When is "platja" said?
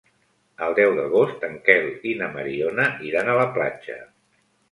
3.59-4.01